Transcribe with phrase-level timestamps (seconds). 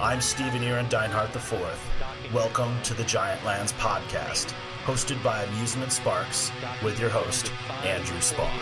[0.00, 2.32] I'm Stephen Aaron Deinhardt IV.
[2.32, 4.52] Welcome to the Giant Lands podcast,
[4.84, 6.50] hosted by Amusement Sparks,
[6.82, 7.52] with your host,
[7.84, 8.58] Andrew Spawn.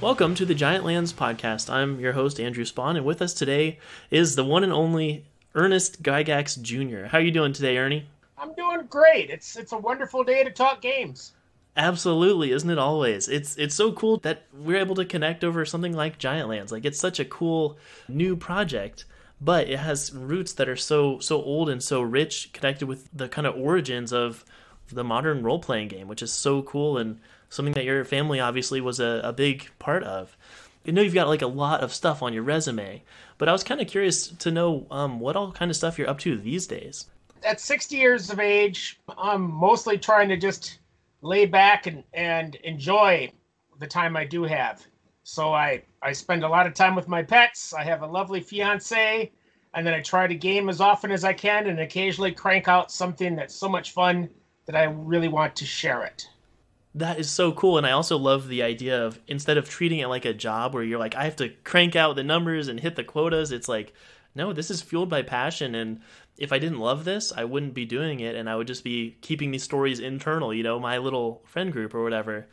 [0.00, 1.68] Welcome to the Giant Lands podcast.
[1.68, 3.78] I'm your host Andrew Spawn, and with us today
[4.10, 7.08] is the one and only Ernest Gygax Jr.
[7.08, 8.06] How are you doing today, Ernie?
[8.38, 9.28] I'm doing great.
[9.28, 11.32] It's it's a wonderful day to talk games.
[11.76, 13.28] Absolutely, isn't it always?
[13.28, 16.72] It's it's so cool that we're able to connect over something like Giant Lands.
[16.72, 17.76] Like it's such a cool
[18.08, 19.04] new project,
[19.38, 23.28] but it has roots that are so so old and so rich, connected with the
[23.28, 24.46] kind of origins of
[24.88, 27.20] the modern role playing game, which is so cool and
[27.50, 30.36] something that your family obviously was a, a big part of.
[30.86, 33.02] I know you've got like a lot of stuff on your resume,
[33.36, 36.08] but I was kind of curious to know um, what all kind of stuff you're
[36.08, 37.06] up to these days.
[37.44, 40.78] At 60 years of age, I'm mostly trying to just
[41.20, 43.30] lay back and, and enjoy
[43.78, 44.86] the time I do have.
[45.22, 47.74] So I, I spend a lot of time with my pets.
[47.74, 49.30] I have a lovely fiance,
[49.74, 52.90] and then I try to game as often as I can and occasionally crank out
[52.90, 54.28] something that's so much fun
[54.66, 56.28] that I really want to share it
[56.94, 57.78] that is so cool.
[57.78, 60.82] And i also love the idea of instead of treating it like a job where
[60.82, 63.92] you're like i have to crank out the numbers and hit the quotas it's like
[64.34, 65.74] no this is fueled by passion.
[65.74, 66.00] And
[66.38, 68.34] if i didn't love this i wouldn't be doing it.
[68.34, 71.94] And i would just be keeping these stories internal you know my little friend group
[71.94, 72.46] or whatever.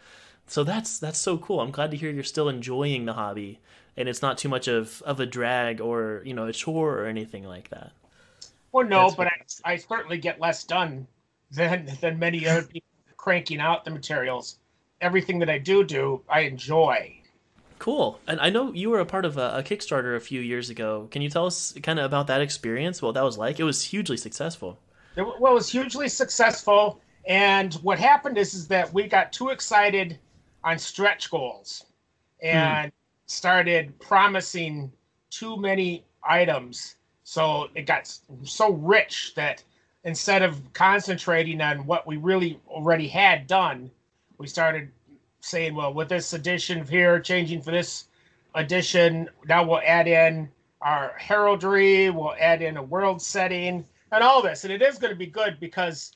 [0.50, 1.60] So that's that's so cool.
[1.60, 3.60] I'm glad to hear you're still enjoying the hobby
[3.98, 7.06] and it's not too much of of a drag or you know a chore or
[7.06, 7.92] anything like that.
[8.72, 11.08] Well no that's but I, I certainly get less done
[11.52, 12.88] than than many other people
[13.28, 14.56] cranking out the materials.
[15.02, 17.14] Everything that I do do, I enjoy.
[17.78, 18.22] Cool.
[18.26, 21.10] And I know you were a part of a, a Kickstarter a few years ago.
[21.12, 23.02] Can you tell us kind of about that experience?
[23.02, 23.60] What that was like?
[23.60, 24.80] It was hugely successful.
[25.18, 27.02] It, well, it was hugely successful.
[27.28, 30.18] And what happened is, is that we got too excited
[30.64, 31.84] on stretch goals
[32.42, 32.96] and hmm.
[33.26, 34.90] started promising
[35.32, 36.96] too many items.
[37.26, 38.10] So it got
[38.44, 39.66] so rich that
[40.08, 43.92] instead of concentrating on what we really already had done,
[44.38, 44.90] we started
[45.42, 48.06] saying, well, with this edition here, changing for this
[48.56, 50.50] edition, now we'll add in
[50.82, 54.64] our heraldry, we'll add in a world setting, and all this.
[54.64, 56.14] And it is going to be good because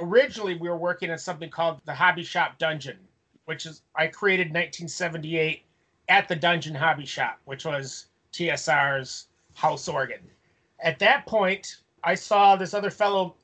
[0.00, 2.98] originally we were working on something called the Hobby Shop Dungeon,
[3.44, 5.62] which is I created in 1978
[6.08, 10.28] at the Dungeon Hobby Shop, which was TSR's house organ.
[10.80, 13.36] At that point, I saw this other fellow,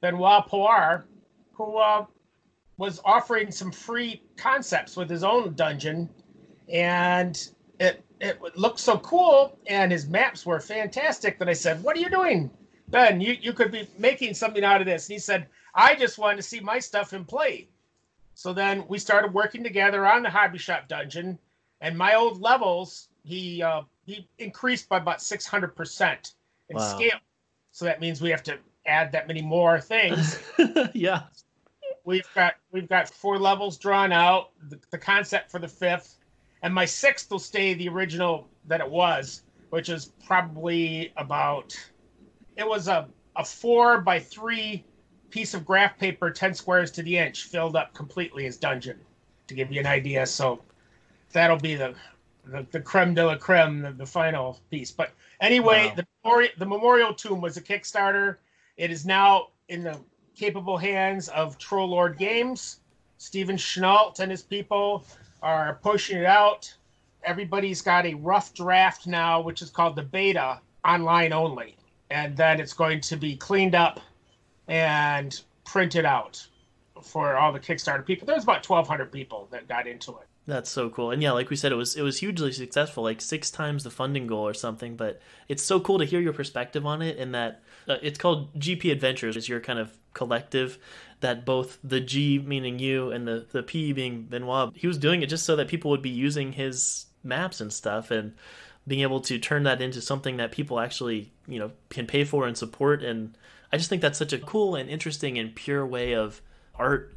[0.00, 1.02] Benoit Poiré,
[1.52, 2.06] who uh,
[2.76, 6.08] was offering some free concepts with his own dungeon,
[6.72, 7.48] and
[7.80, 12.00] it it looked so cool, and his maps were fantastic that I said, "What are
[12.00, 12.50] you doing,
[12.88, 13.20] Ben?
[13.20, 16.36] You you could be making something out of this." And he said, "I just wanted
[16.36, 17.68] to see my stuff in play."
[18.34, 21.38] So then we started working together on the hobby shop dungeon,
[21.80, 26.34] and my old levels he uh, he increased by about six hundred percent
[26.68, 26.94] in wow.
[26.94, 27.18] scale.
[27.76, 28.56] So that means we have to
[28.86, 30.38] add that many more things.
[30.94, 31.24] yeah.
[32.06, 36.16] We've got we've got four levels drawn out, the, the concept for the fifth,
[36.62, 41.76] and my sixth will stay the original that it was, which is probably about
[42.56, 44.82] it was a, a four by three
[45.28, 48.98] piece of graph paper, 10 squares to the inch, filled up completely as dungeon,
[49.48, 50.24] to give you an idea.
[50.24, 50.62] So
[51.30, 51.94] that'll be the
[52.46, 54.90] the, the creme de la creme, the, the final piece.
[54.90, 55.94] But anyway, wow.
[55.96, 58.36] the memorial, the memorial tomb was a Kickstarter.
[58.76, 59.98] It is now in the
[60.34, 62.80] capable hands of Troll Lord Games.
[63.18, 65.04] Stephen Chenault and his people
[65.42, 66.72] are pushing it out.
[67.24, 71.76] Everybody's got a rough draft now, which is called the beta, online only.
[72.10, 74.00] And then it's going to be cleaned up
[74.68, 76.46] and printed out
[77.02, 78.26] for all the Kickstarter people.
[78.26, 80.26] There's about 1,200 people that got into it.
[80.46, 81.10] That's so cool.
[81.10, 83.90] And yeah, like we said, it was it was hugely successful, like six times the
[83.90, 84.96] funding goal or something.
[84.96, 88.54] But it's so cool to hear your perspective on it, and that uh, it's called
[88.54, 89.36] GP Adventures.
[89.36, 90.78] Is your kind of collective
[91.20, 94.72] that both the G meaning you and the the P being Benoit.
[94.76, 98.12] He was doing it just so that people would be using his maps and stuff,
[98.12, 98.32] and
[98.86, 102.46] being able to turn that into something that people actually you know can pay for
[102.46, 103.02] and support.
[103.02, 103.36] And
[103.72, 106.40] I just think that's such a cool and interesting and pure way of
[106.76, 107.15] art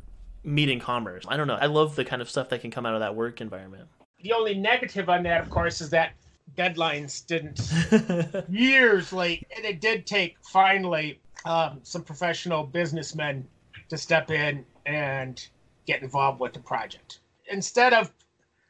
[0.50, 1.26] meeting commerce.
[1.28, 1.58] I don't know.
[1.60, 3.88] I love the kind of stuff that can come out of that work environment.
[4.22, 6.14] The only negative on that, of course, is that
[6.58, 13.48] deadlines didn't years late, and it did take finally um, some professional businessmen
[13.90, 15.48] to step in and
[15.86, 17.20] get involved with the project.
[17.52, 18.12] Instead of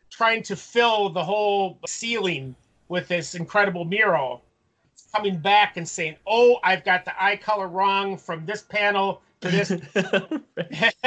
[0.09, 2.55] trying to fill the whole ceiling
[2.89, 4.43] with this incredible mural.
[5.15, 9.49] Coming back and saying, "Oh, I've got the eye color wrong from this panel to
[9.49, 9.69] this,"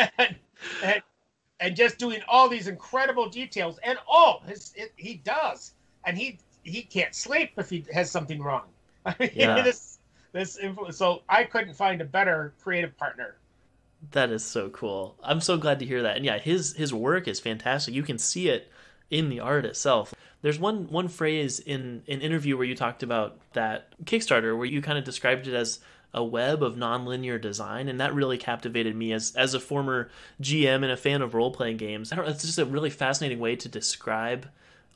[0.84, 1.02] and,
[1.60, 3.78] and, just doing all these incredible details.
[3.82, 5.72] And oh, his, it, he does,
[6.04, 8.64] and he he can't sleep if he has something wrong.
[9.06, 9.62] I mean, yeah.
[9.62, 9.98] this
[10.32, 10.96] this influence.
[10.96, 13.36] So I couldn't find a better creative partner.
[14.10, 15.16] That is so cool.
[15.22, 16.16] I'm so glad to hear that.
[16.16, 17.94] And yeah, his his work is fantastic.
[17.94, 18.70] You can see it
[19.10, 20.14] in the art itself.
[20.40, 24.82] There's one one phrase in an interview where you talked about that Kickstarter where you
[24.82, 25.78] kind of described it as
[26.14, 30.10] a web of nonlinear design, and that really captivated me as as a former
[30.40, 32.12] GM and a fan of role playing games.
[32.12, 32.24] I don't.
[32.24, 34.48] Know, it's just a really fascinating way to describe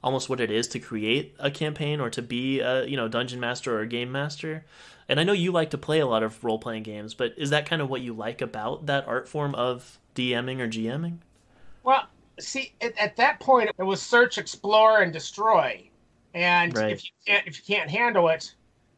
[0.02, 3.40] almost what it is to create a campaign or to be a you know dungeon
[3.40, 4.64] master or a game master.
[5.08, 7.50] And I know you like to play a lot of role playing games, but is
[7.50, 11.18] that kind of what you like about that art form of DMing or GMing?
[11.84, 12.06] Well,
[12.40, 15.88] see, at, at that point, it was search, explore, and destroy.
[16.34, 16.90] And right.
[16.90, 18.54] if you can't if you can't handle it,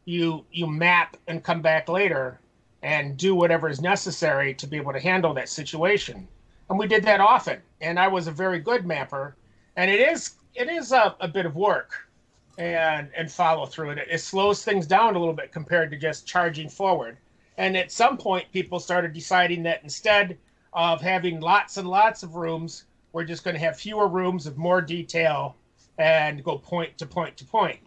[0.08, 2.40] you you map and come back later
[2.82, 6.26] and do whatever is necessary to be able to handle that situation.
[6.70, 7.60] And we did that often.
[7.82, 9.36] And I was a very good mapper.
[9.76, 12.08] And it is it is a, a bit of work
[12.56, 14.08] and and follow through it.
[14.10, 17.18] It slows things down a little bit compared to just charging forward.
[17.58, 20.38] And at some point, people started deciding that instead
[20.72, 24.56] of having lots and lots of rooms, we're just going to have fewer rooms of
[24.56, 25.54] more detail
[25.98, 27.80] and go point to point to point.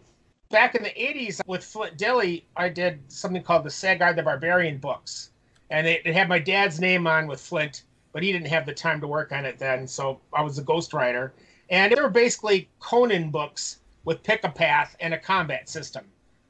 [0.52, 4.76] Back in the 80s with Flint Dille, I did something called the Sagard the Barbarian
[4.76, 5.30] books.
[5.70, 8.74] And it, it had my dad's name on with Flint, but he didn't have the
[8.74, 9.88] time to work on it then.
[9.88, 11.30] So I was a ghostwriter.
[11.70, 16.04] And they were basically Conan books with pick a path and a combat system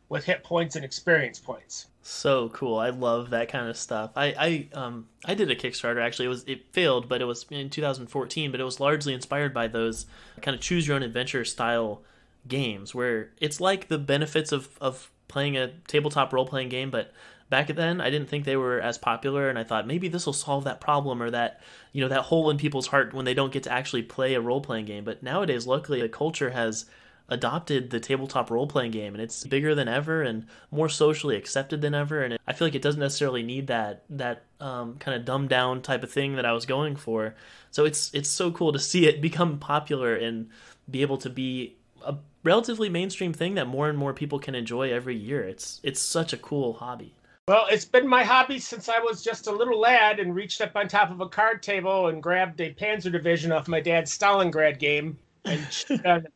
[0.09, 1.87] with hit points and experience points.
[2.03, 2.79] So cool!
[2.79, 4.11] I love that kind of stuff.
[4.17, 6.27] I I um I did a Kickstarter actually.
[6.27, 8.51] It was it failed, but it was in 2014.
[8.51, 10.07] But it was largely inspired by those
[10.41, 12.03] kind of choose your own adventure style
[12.47, 17.13] games where it's like the benefits of of playing a tabletop role playing game, but
[17.49, 20.33] back then I didn't think they were as popular and I thought maybe this will
[20.33, 21.61] solve that problem or that
[21.93, 24.41] you know that hole in people's heart when they don't get to actually play a
[24.41, 25.05] role playing game.
[25.05, 26.87] But nowadays luckily the culture has
[27.29, 31.81] adopted the tabletop role playing game and it's bigger than ever and more socially accepted
[31.81, 35.25] than ever and I feel like it doesn't necessarily need that that um, kind of
[35.25, 37.35] dumbed down type of thing that I was going for.
[37.71, 40.49] So it's it's so cool to see it become popular and
[40.91, 44.93] be able to be a relatively mainstream thing that more and more people can enjoy
[44.93, 45.43] every year.
[45.43, 47.15] It's it's such a cool hobby.
[47.49, 50.77] Well, it's been my hobby since I was just a little lad and reached up
[50.77, 54.79] on top of a card table and grabbed a Panzer Division off my dad's Stalingrad
[54.79, 55.67] game and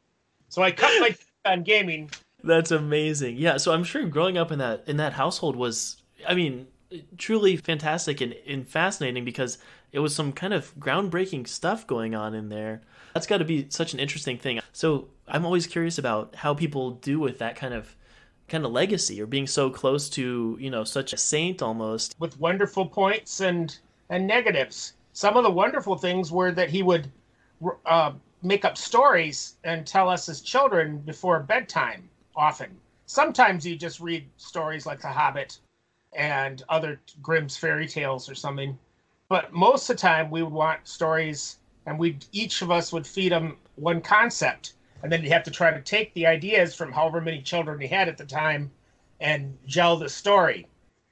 [0.49, 1.15] So I cut my
[1.51, 2.11] on gaming.
[2.43, 3.37] That's amazing.
[3.37, 6.67] Yeah, so I'm sure growing up in that in that household was I mean,
[7.19, 9.59] truly fantastic and, and fascinating because
[9.93, 12.83] it was some kind of groundbreaking stuff going on in there.
[13.15, 14.61] That's got to be such an interesting thing.
[14.73, 17.97] So I'm always curious about how people do with that kind of
[18.49, 22.39] kind of legacy or being so close to you know such a saint almost with
[22.39, 23.79] wonderful points and
[24.09, 24.93] and negatives.
[25.13, 27.11] Some of the wonderful things were that he would
[27.87, 28.13] uh,
[28.43, 32.77] make up stories and tell us as children before bedtime often.
[33.07, 35.59] Sometimes you just read stories like The Hobbit
[36.13, 38.79] and other Grimm's fairy tales or something.
[39.29, 43.07] But most of the time we would want stories and we each of us would
[43.07, 46.93] feed them one concept and then you have to try to take the ideas from
[46.93, 48.71] however many children he had at the time
[49.21, 50.67] and gel the story.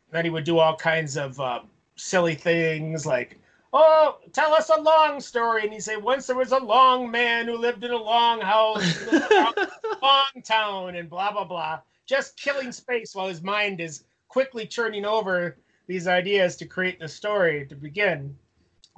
[0.09, 1.61] And then he would do all kinds of uh,
[1.97, 3.39] silly things like
[3.75, 5.65] oh, tell us a long story.
[5.65, 9.03] And he'd say, once there was a long man who lived in a long house,
[9.09, 9.69] in a
[10.03, 11.81] long town, and blah, blah, blah.
[12.07, 17.09] Just killing space while his mind is quickly churning over these ideas to create the
[17.09, 18.37] story to begin.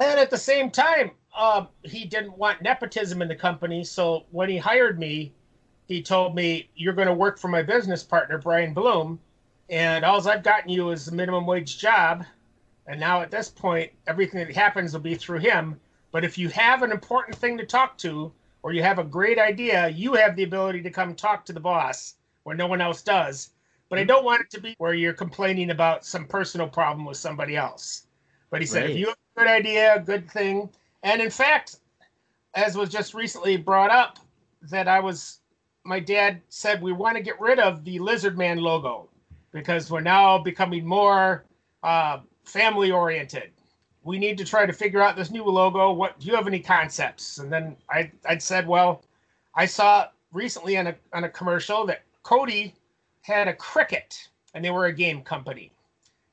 [0.00, 3.84] And at the same time, uh, he didn't want nepotism in the company.
[3.84, 5.32] So when he hired me,
[5.86, 9.20] he told me, You're going to work for my business partner, Brian Blume.
[9.68, 12.24] And all I've gotten you is a minimum wage job
[12.86, 15.80] and now at this point, everything that happens will be through him.
[16.12, 19.38] But if you have an important thing to talk to, or you have a great
[19.38, 22.14] idea, you have the ability to come talk to the boss
[22.44, 23.50] where no one else does.
[23.88, 27.16] But I don't want it to be where you're complaining about some personal problem with
[27.16, 28.06] somebody else.
[28.50, 28.90] But he said, right.
[28.90, 30.70] if you have a good idea, a good thing,
[31.02, 31.76] and in fact,
[32.54, 34.18] as was just recently brought up,
[34.62, 35.40] that I was,
[35.84, 39.08] my dad said we want to get rid of the Lizard Man logo
[39.52, 41.44] because we're now becoming more
[41.82, 43.50] uh, family oriented.
[44.02, 45.92] We need to try to figure out this new logo.
[45.92, 47.38] What do you have any concepts?
[47.38, 49.02] And then I I said, well,
[49.54, 52.74] I saw recently on a on a commercial that Cody
[53.22, 55.72] had a cricket and they were a game company.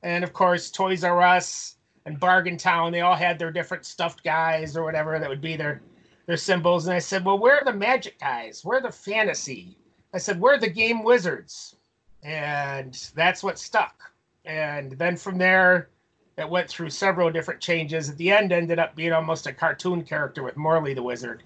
[0.02, 1.76] And of course, Toys R Us
[2.06, 5.56] and Bargain Town, they all had their different stuffed guys or whatever that would be
[5.56, 5.82] their
[6.26, 8.64] their symbols, and I said, "Well, where are the magic guys?
[8.64, 9.76] Where are the fantasy?"
[10.12, 11.76] I said, "Where are the game wizards?"
[12.22, 14.12] And that's what stuck.
[14.44, 15.90] And then from there,
[16.38, 18.08] it went through several different changes.
[18.08, 21.42] At the end, ended up being almost a cartoon character with Morley the Wizard.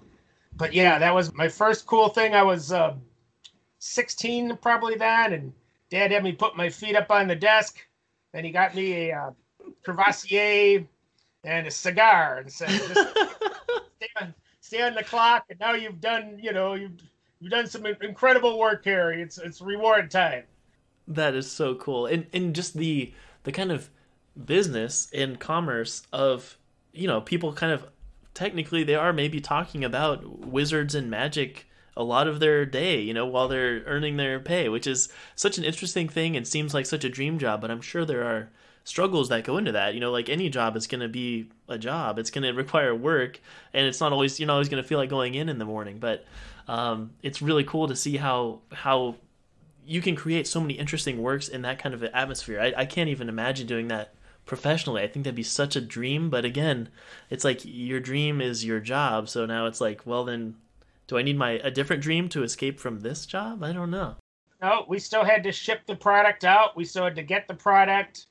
[0.55, 2.33] But yeah, that was my first cool thing.
[2.33, 2.95] I was uh,
[3.79, 5.53] 16 probably then, and
[5.89, 7.77] Dad had me put my feet up on the desk.
[8.33, 9.31] Then he got me a uh,
[9.83, 10.85] Courvoisier
[11.43, 12.69] and a cigar and said,
[13.95, 16.99] stay, on, "Stay on the clock." And now you've done, you know, you've
[17.39, 19.21] you've done some incredible work, Harry.
[19.21, 20.43] It's it's reward time.
[21.07, 23.89] That is so cool, and and just the the kind of
[24.45, 26.57] business and commerce of
[26.93, 27.85] you know people kind of
[28.33, 31.65] technically they are maybe talking about wizards and magic
[31.97, 35.57] a lot of their day, you know, while they're earning their pay, which is such
[35.57, 37.59] an interesting thing and seems like such a dream job.
[37.59, 38.49] But I'm sure there are
[38.83, 39.93] struggles that go into that.
[39.93, 42.19] You know, like any job is going to be a job.
[42.19, 43.39] It's going to require work,
[43.73, 45.65] and it's not always you're not always going to feel like going in in the
[45.65, 45.99] morning.
[45.99, 46.25] But
[46.67, 49.15] um, it's really cool to see how how
[49.85, 52.59] you can create so many interesting works in that kind of atmosphere.
[52.59, 54.13] I, I can't even imagine doing that
[54.45, 55.01] professionally.
[55.01, 56.29] I think that'd be such a dream.
[56.29, 56.89] But again,
[57.29, 59.29] it's like your dream is your job.
[59.29, 60.55] So now it's like, well, then
[61.07, 63.63] do I need my a different dream to escape from this job?
[63.63, 64.15] I don't know.
[64.61, 66.75] No, we still had to ship the product out.
[66.75, 68.27] We still had to get the product.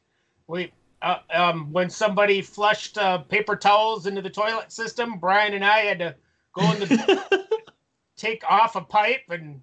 [0.48, 5.64] We uh, um, when somebody flushed uh, paper towels into the toilet system, Brian and
[5.64, 6.14] I had to
[6.54, 7.44] go in the
[8.16, 9.62] take off a pipe and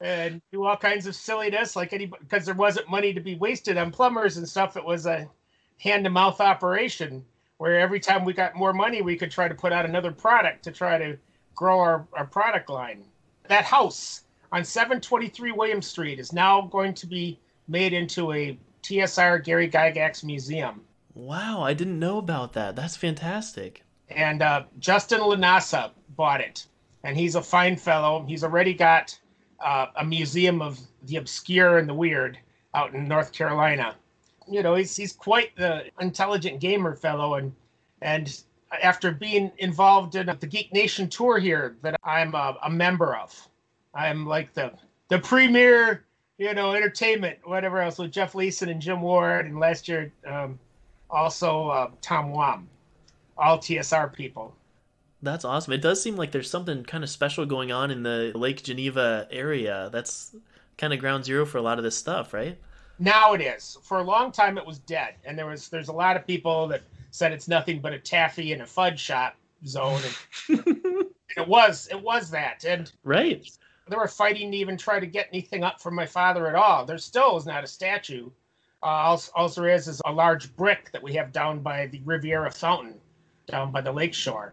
[0.00, 3.76] and do all kinds of silliness, like any because there wasn't money to be wasted
[3.76, 4.76] on plumbers and stuff.
[4.76, 5.28] It was a
[5.78, 7.24] hand to mouth operation
[7.58, 10.62] where every time we got more money, we could try to put out another product
[10.64, 11.16] to try to
[11.54, 13.04] grow our, our product line.
[13.48, 19.42] That house on 723 William Street is now going to be made into a TSR
[19.42, 20.80] Gary Gygax museum.
[21.14, 22.76] Wow, I didn't know about that.
[22.76, 23.82] That's fantastic.
[24.10, 26.66] And uh, Justin Lanasa bought it,
[27.02, 28.24] and he's a fine fellow.
[28.28, 29.18] He's already got
[29.58, 32.38] uh, a museum of the obscure and the weird
[32.74, 33.96] out in North Carolina.
[34.48, 37.52] You know, he's he's quite the intelligent gamer fellow, and
[38.02, 38.40] and
[38.82, 43.48] after being involved in the Geek Nation tour here that I'm a, a member of.
[43.94, 44.72] I'm like the
[45.08, 46.05] the premier,
[46.38, 50.58] you know, entertainment, whatever else with Jeff Leason and Jim Ward, and last year um,
[51.10, 52.68] also uh, Tom Wham,
[53.38, 54.54] all TSR people.
[55.22, 55.72] That's awesome.
[55.72, 59.26] It does seem like there's something kind of special going on in the Lake Geneva
[59.30, 59.88] area.
[59.92, 60.36] That's
[60.76, 62.58] kind of ground zero for a lot of this stuff, right?
[62.98, 63.78] Now it is.
[63.82, 66.68] For a long time, it was dead, and there was there's a lot of people
[66.68, 70.00] that said it's nothing but a taffy and a fudge shop zone.
[70.48, 70.58] And,
[71.36, 72.64] it was, it was that.
[72.64, 73.50] And right,
[73.88, 76.84] they were fighting to even try to get anything up from my father at all.
[76.84, 78.30] There still is not a statue.
[78.82, 82.94] Uh, also, is is a large brick that we have down by the Riviera Fountain,
[83.46, 84.52] down by the lakeshore.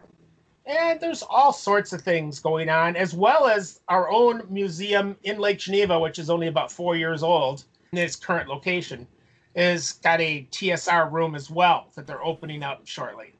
[0.66, 5.38] And there's all sorts of things going on, as well as our own museum in
[5.38, 9.06] Lake Geneva, which is only about four years old in its current location
[9.54, 13.32] is got a TSR room as well that they're opening up shortly.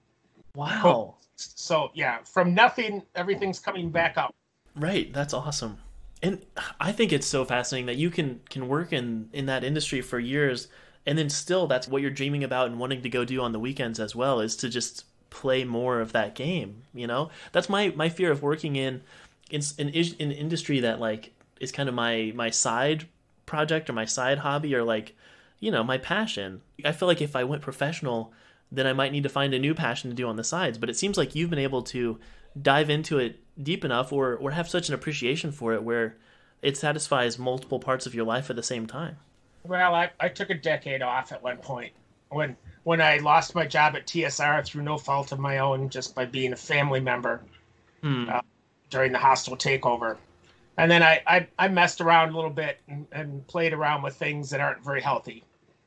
[0.54, 1.16] Wow.
[1.36, 4.34] So yeah, from nothing, everything's coming back up.
[4.76, 5.12] Right.
[5.12, 5.78] That's awesome.
[6.22, 6.44] And
[6.80, 10.18] I think it's so fascinating that you can can work in in that industry for
[10.18, 10.68] years
[11.06, 13.58] and then still that's what you're dreaming about and wanting to go do on the
[13.58, 17.30] weekends as well is to just play more of that game, you know?
[17.52, 19.02] That's my my fear of working in
[19.50, 23.06] in in, in industry that like is kind of my my side
[23.46, 25.14] project or my side hobby or like
[25.60, 26.60] you know, my passion.
[26.84, 28.32] I feel like if I went professional,
[28.70, 30.76] then I might need to find a new passion to do on the sides.
[30.78, 32.18] But it seems like you've been able to
[32.60, 36.16] dive into it deep enough or, or have such an appreciation for it where
[36.62, 39.16] it satisfies multiple parts of your life at the same time.
[39.64, 41.92] Well, I, I took a decade off at one point
[42.28, 46.14] when when I lost my job at TSR through no fault of my own, just
[46.14, 47.40] by being a family member
[48.02, 48.28] hmm.
[48.28, 48.42] uh,
[48.90, 50.18] during the hostile takeover
[50.76, 54.16] and then I, I, I messed around a little bit and, and, played around with
[54.16, 55.44] things that aren't very healthy,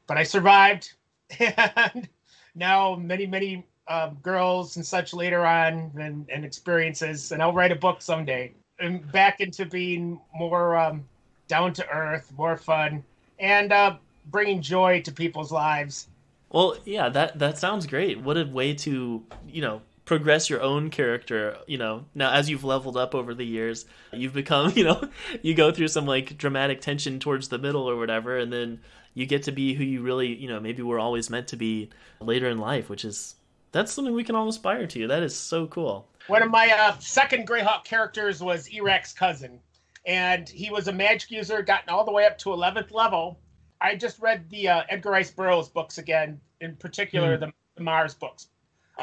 [0.07, 0.93] but I survived.
[1.39, 2.07] And
[2.55, 7.72] now many many uh, girls and such later on and, and experiences, and I'll write
[7.72, 8.53] a book someday.
[8.79, 11.03] And back into being more um,
[11.48, 13.03] down to earth, more fun,
[13.39, 16.08] and uh, bringing joy to people's lives.
[16.50, 18.22] Well, yeah, that that sounds great.
[18.22, 22.63] What a way to you know progress your own character you know now as you've
[22.63, 25.10] leveled up over the years you've become you know
[25.41, 28.79] you go through some like dramatic tension towards the middle or whatever and then
[29.13, 31.89] you get to be who you really you know maybe we're always meant to be
[32.22, 33.36] later in life which is
[33.71, 36.97] that's something we can all aspire to that is so cool one of my uh,
[37.00, 39.59] second greyhawk characters was Erac's cousin
[40.05, 43.39] and he was a magic user gotten all the way up to 11th level
[43.81, 47.39] i just read the uh, edgar rice burroughs books again in particular mm.
[47.39, 48.47] the, the mars books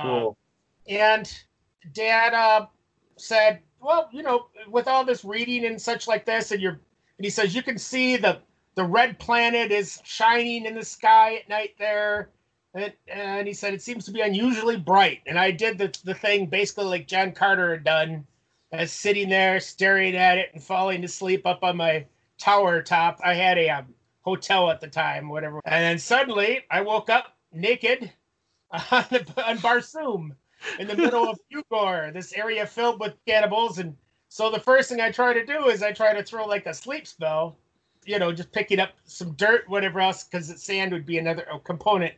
[0.00, 0.36] cool.
[0.88, 1.32] And
[1.92, 2.66] Dad uh,
[3.16, 6.80] said, "Well, you know, with all this reading and such like this, and you're,"
[7.18, 8.40] and he says, "You can see the
[8.74, 12.30] the red planet is shining in the sky at night there."
[12.74, 15.20] And, and he said it seems to be unusually bright.
[15.26, 18.26] And I did the, the thing basically like John Carter had done,
[18.72, 22.04] as sitting there staring at it and falling asleep up on my
[22.38, 23.20] tower top.
[23.24, 25.60] I had a um, hotel at the time, whatever.
[25.64, 28.10] And then suddenly I woke up naked
[28.70, 30.30] on, the, on Barsoom
[30.80, 33.78] in the middle of Ugor, this area filled with cannibals.
[33.78, 33.96] And
[34.28, 36.74] so the first thing I try to do is I try to throw like a
[36.74, 37.56] sleep spell,
[38.04, 42.14] you know, just picking up some dirt, whatever else, because sand would be another component.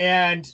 [0.00, 0.52] And,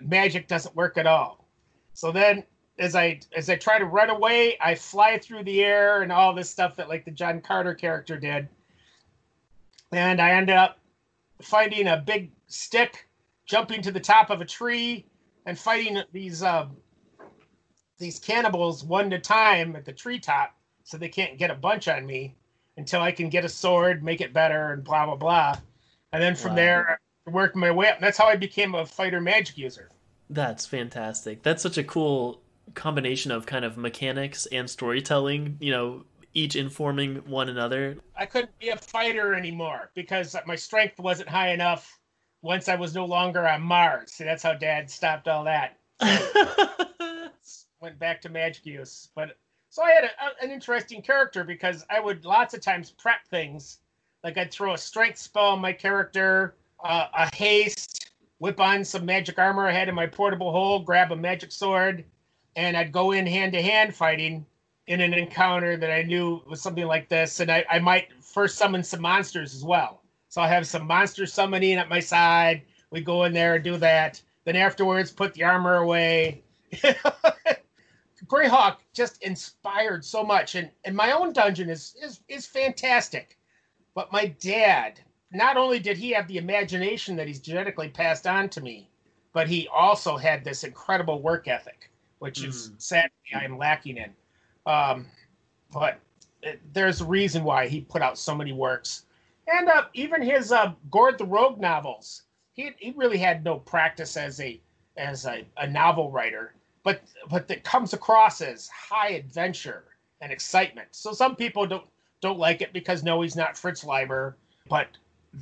[0.00, 1.46] magic doesn't work at all.
[1.92, 2.44] So then
[2.78, 6.34] as I as I try to run away, I fly through the air and all
[6.34, 8.48] this stuff that like the John Carter character did.
[9.92, 10.78] And I end up
[11.40, 13.06] finding a big stick,
[13.46, 15.06] jumping to the top of a tree,
[15.46, 16.66] and fighting these uh,
[17.98, 20.54] these cannibals one at a time at the treetop,
[20.84, 22.34] so they can't get a bunch on me
[22.76, 25.56] until I can get a sword, make it better, and blah blah blah.
[26.12, 26.56] And then from wow.
[26.56, 28.00] there, worked my way up.
[28.00, 29.90] That's how I became a fighter magic user.
[30.30, 31.42] That's fantastic.
[31.42, 32.40] That's such a cool
[32.74, 36.04] combination of kind of mechanics and storytelling, you know,
[36.34, 37.96] each informing one another.
[38.16, 41.98] I couldn't be a fighter anymore because my strength wasn't high enough
[42.42, 44.12] once I was no longer on Mars.
[44.12, 45.78] See, that's how Dad stopped all that.
[47.80, 49.08] went back to magic use.
[49.14, 49.36] But
[49.70, 53.26] so I had a, a, an interesting character because I would lots of times prep
[53.28, 53.78] things.
[54.24, 59.06] Like I'd throw a strength spell on my character, uh, a haste, whip on some
[59.06, 62.04] magic armor I had in my portable hole, grab a magic sword,
[62.54, 64.46] and I'd go in hand to hand fighting
[64.86, 68.56] in an encounter that I knew was something like this, and I, I might first
[68.56, 70.02] summon some monsters as well.
[70.28, 72.62] So I'll have some monster summoning at my side.
[72.90, 74.20] We go in there and do that.
[74.44, 76.42] Then afterwards, put the armor away.
[78.26, 83.38] Greyhawk just inspired so much, and, and my own dungeon is, is is fantastic.
[83.94, 85.00] But my dad,
[85.32, 88.88] not only did he have the imagination that he's genetically passed on to me,
[89.32, 92.48] but he also had this incredible work ethic which mm.
[92.48, 94.10] is sadly I am lacking in.
[94.66, 95.06] Um,
[95.72, 95.98] but
[96.42, 99.04] it, there's a reason why he put out so many works,
[99.46, 102.22] and uh, even his uh, Gord the Rogue novels.
[102.54, 104.60] He he really had no practice as a
[104.96, 109.84] as a, a novel writer, but but that comes across as high adventure
[110.22, 110.88] and excitement.
[110.92, 111.86] So some people don't
[112.22, 114.88] don't like it because no, he's not Fritz Leiber, but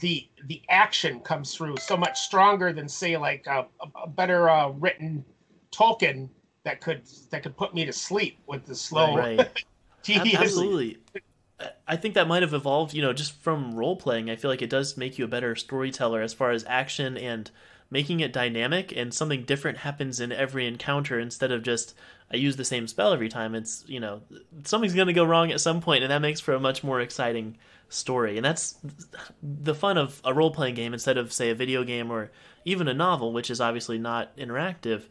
[0.01, 3.67] the the action comes through so much stronger than say like a,
[4.03, 5.25] a better uh, written
[5.73, 6.29] Tolkien
[6.65, 9.65] that could that could put me to sleep with the slow right.
[10.09, 10.99] Absolutely.
[11.89, 14.29] I think that might have evolved, you know, just from role playing.
[14.29, 17.51] I feel like it does make you a better storyteller as far as action and
[17.91, 21.95] making it dynamic and something different happens in every encounter instead of just
[22.31, 23.55] I use the same spell every time.
[23.55, 24.21] It's, you know,
[24.65, 27.01] something's going to go wrong at some point and that makes for a much more
[27.01, 27.57] exciting
[27.95, 28.37] story.
[28.37, 28.77] And that's
[29.43, 32.31] the fun of a role playing game instead of say a video game or
[32.65, 35.05] even a novel, which is obviously not interactive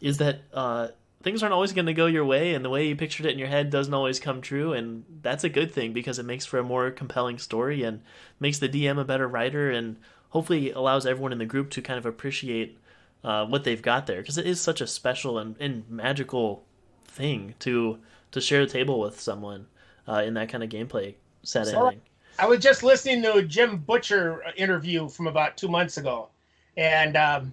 [0.00, 0.88] is that uh,
[1.22, 3.38] things aren't always going to go your way, and the way you pictured it in
[3.38, 6.58] your head doesn't always come true, and that's a good thing because it makes for
[6.58, 8.00] a more compelling story and
[8.38, 9.96] makes the DM a better writer, and
[10.30, 12.78] hopefully allows everyone in the group to kind of appreciate
[13.24, 16.64] uh, what they've got there because it is such a special and, and magical
[17.06, 17.98] thing to
[18.30, 19.66] to share a table with someone
[20.06, 21.72] uh, in that kind of gameplay setting.
[21.72, 21.92] So,
[22.38, 26.28] I was just listening to a Jim Butcher interview from about two months ago,
[26.76, 27.52] and um,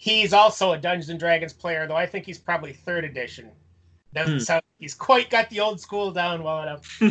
[0.00, 3.50] He's also a Dungeons and Dragons player, though I think he's probably third edition.
[4.14, 4.38] Doesn't hmm.
[4.38, 7.02] sound he's quite got the old school down well enough.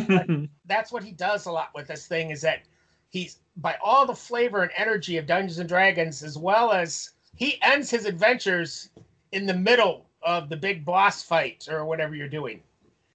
[0.64, 2.62] that's what he does a lot with this thing is that
[3.08, 7.62] he's by all the flavor and energy of Dungeons and Dragons, as well as he
[7.62, 8.88] ends his adventures
[9.30, 12.60] in the middle of the big boss fight or whatever you're doing,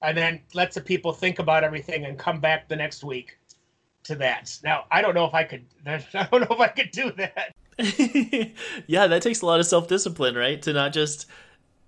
[0.01, 3.38] and then lets the people think about everything and come back the next week
[4.06, 4.58] to that.
[4.63, 5.65] Now I don't know if I could.
[5.86, 7.56] I don't know if I could do that.
[8.88, 10.62] yeah, that takes a lot of self discipline, right?
[10.63, 11.28] To not just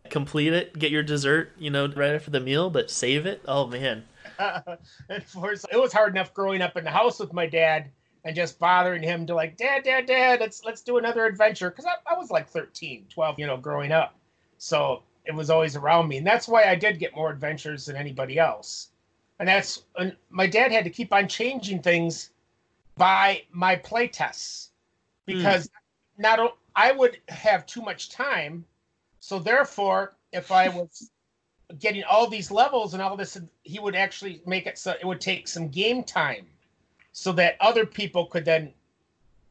[0.10, 3.42] complete it, get your dessert, you know, right after the meal, but save it.
[3.48, 4.04] Oh man.
[4.40, 4.76] Uh,
[5.10, 7.90] it was hard enough growing up in the house with my dad
[8.24, 11.72] and just bothering him to like, Dad, Dad, Dad, let's let's do another adventure.
[11.72, 14.14] Because I, I was like 13, 12, you know, growing up.
[14.60, 16.18] So it was always around me.
[16.18, 18.90] And that's why I did get more adventures than anybody else.
[19.40, 22.32] And that's and my dad had to keep on changing things
[22.96, 24.72] by my play tests
[25.26, 25.72] because mm.
[26.18, 28.66] not I would have too much time.
[29.20, 31.12] So therefore, if I was
[31.80, 35.22] getting all these levels and all this, he would actually make it so it would
[35.22, 36.48] take some game time,
[37.12, 38.74] so that other people could then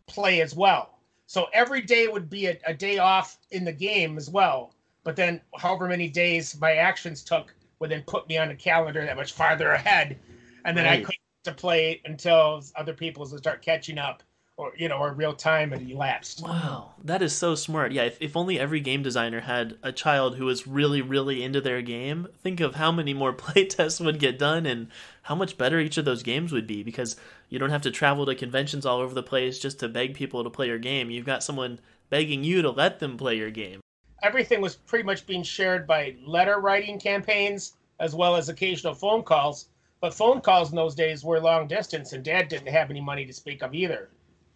[0.06, 0.98] play as well.
[1.26, 4.72] So every day would be a, a day off in the game as well.
[5.02, 9.04] But then, however many days my actions took would then put me on a calendar
[9.04, 10.18] that much farther ahead,
[10.64, 11.00] and then right.
[11.00, 14.22] I couldn't to play until other people's would start catching up
[14.56, 16.42] or you know or real time and elapsed.
[16.42, 16.92] Wow.
[17.04, 17.92] That is so smart.
[17.92, 21.60] Yeah if, if only every game designer had a child who was really really into
[21.60, 24.88] their game think of how many more playtests would get done and
[25.22, 27.16] how much better each of those games would be because
[27.48, 30.42] you don't have to travel to conventions all over the place just to beg people
[30.42, 31.10] to play your game.
[31.10, 31.78] You've got someone
[32.10, 33.80] begging you to let them play your game
[34.22, 39.22] everything was pretty much being shared by letter writing campaigns as well as occasional phone
[39.22, 39.68] calls.
[40.00, 43.24] But phone calls in those days were long distance, and Dad didn't have any money
[43.24, 44.10] to speak of either.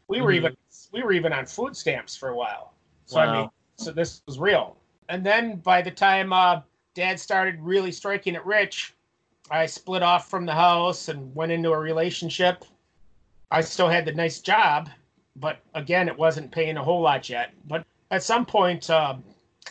[0.09, 0.25] We mm-hmm.
[0.25, 0.57] were even
[0.93, 2.75] we were even on food stamps for a while.
[3.07, 3.27] So wow.
[3.27, 4.77] I mean, so this was real.
[5.09, 6.61] And then by the time uh,
[6.95, 8.95] Dad started really striking it rich,
[9.51, 12.65] I split off from the house and went into a relationship.
[13.51, 14.91] I still had the nice job,
[15.35, 17.53] but again, it wasn't paying a whole lot yet.
[17.67, 19.17] But at some point, uh,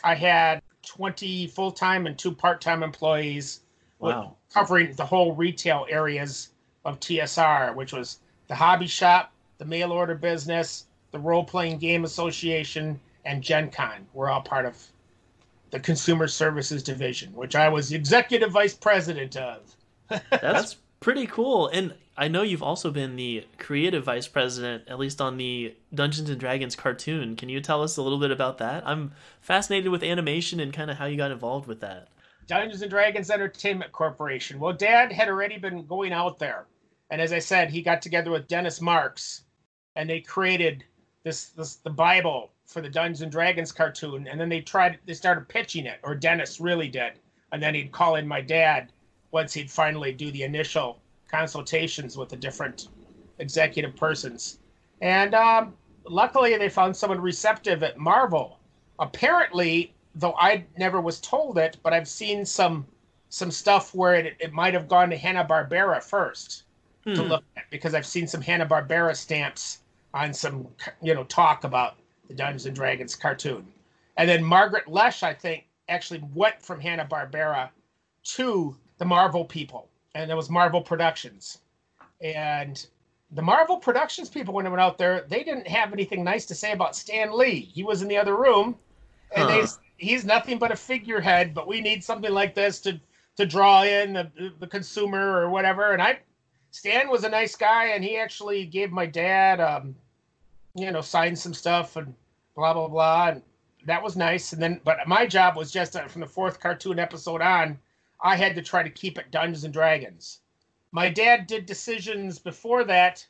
[0.04, 3.60] I had 20 full time and two part time employees.
[3.98, 4.36] Wow.
[4.52, 6.50] Covering the whole retail areas
[6.84, 12.04] of TSR, which was the hobby shop, the mail order business, the role playing game
[12.04, 14.06] association, and Gen Con.
[14.14, 14.82] We're all part of
[15.70, 19.76] the consumer services division, which I was executive vice president of.
[20.30, 21.68] That's pretty cool.
[21.68, 26.28] And I know you've also been the creative vice president, at least on the Dungeons
[26.28, 27.34] and Dragons cartoon.
[27.34, 28.86] Can you tell us a little bit about that?
[28.86, 32.08] I'm fascinated with animation and kind of how you got involved with that.
[32.46, 34.60] Dungeons and Dragons Entertainment Corporation.
[34.60, 36.66] Well, Dad had already been going out there,
[37.08, 39.44] and as I said, he got together with Dennis Marks,
[39.96, 40.84] and they created
[41.24, 44.28] this this the Bible for the Dungeons and Dragons cartoon.
[44.28, 47.14] And then they tried they started pitching it, or Dennis really did,
[47.52, 48.92] and then he'd call in my dad
[49.30, 50.99] once he'd finally do the initial
[51.30, 52.88] consultations with the different
[53.38, 54.58] executive persons.
[55.00, 58.58] And um, luckily, they found someone receptive at Marvel.
[58.98, 62.86] Apparently, though I never was told it, but I've seen some
[63.32, 66.64] some stuff where it, it might have gone to Hanna Barbera first
[67.04, 67.14] hmm.
[67.14, 69.78] to look at because I've seen some Hanna Barbera stamps
[70.12, 70.66] on some
[71.00, 71.96] you know talk about
[72.28, 73.66] the Dungeons and Dragons cartoon,
[74.16, 77.70] and then Margaret Loesch, I think, actually went from Hanna Barbera
[78.22, 81.58] to the Marvel people and it was Marvel Productions.
[82.20, 82.84] And
[83.32, 86.54] the Marvel Productions people, when they went out there, they didn't have anything nice to
[86.54, 87.60] say about Stan Lee.
[87.60, 88.76] He was in the other room,
[89.34, 89.48] and huh.
[89.48, 91.54] they he's nothing but a figurehead.
[91.54, 93.00] But we need something like this to
[93.36, 95.92] to draw in the the consumer or whatever.
[95.92, 96.18] And I,
[96.72, 99.94] Stan was a nice guy, and he actually gave my dad, um,
[100.74, 102.14] you know, signed some stuff and
[102.56, 103.42] blah blah blah, and
[103.86, 104.52] that was nice.
[104.52, 107.78] And then, but my job was just uh, from the fourth cartoon episode on
[108.22, 110.40] I had to try to keep it Dungeons and Dragons.
[110.92, 113.26] My dad did decisions before that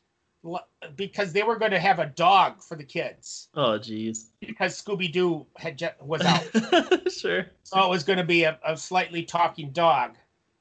[0.96, 3.48] because they were going to have a dog for the kids.
[3.54, 4.30] Oh, geez.
[4.40, 6.46] Because Scooby Doo had just, was out.
[7.12, 7.46] sure.
[7.62, 10.12] So it was going to be a, a slightly talking dog.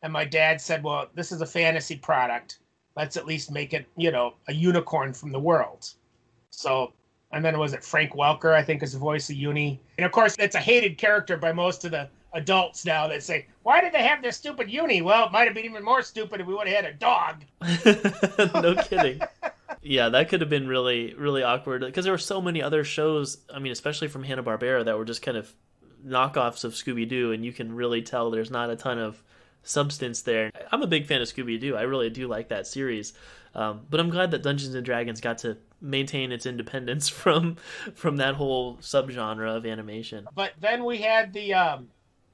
[0.01, 2.59] And my dad said, "Well, this is a fantasy product.
[2.95, 5.89] Let's at least make it, you know, a unicorn from the world."
[6.51, 6.93] So,
[7.31, 8.53] and then was it Frank Welker?
[8.53, 9.79] I think is the voice of Uni.
[9.97, 13.47] And of course, it's a hated character by most of the adults now that say,
[13.63, 16.41] "Why did they have this stupid uni?" Well, it might have been even more stupid
[16.41, 17.45] if we would have had a dog.
[18.63, 19.21] no kidding.
[19.81, 23.37] yeah, that could have been really, really awkward because there were so many other shows.
[23.53, 25.53] I mean, especially from Hanna Barbera that were just kind of
[26.05, 29.23] knockoffs of Scooby Doo, and you can really tell there's not a ton of
[29.63, 30.51] substance there.
[30.71, 31.75] I'm a big fan of Scooby Doo.
[31.75, 33.13] I really do like that series,
[33.55, 37.57] um, but I'm glad that Dungeons and Dragons got to maintain its independence from
[37.95, 40.27] from that whole subgenre of animation.
[40.33, 41.89] But then we had the um,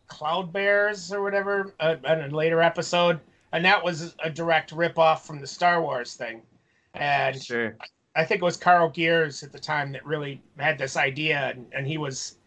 [0.07, 3.19] Cloud Bears or whatever uh, in a later episode,
[3.51, 6.41] and that was a direct ripoff from the Star Wars thing.
[6.93, 7.75] And sure.
[8.15, 11.65] I think it was Karl Geurs at the time that really had this idea, and,
[11.73, 12.37] and he was,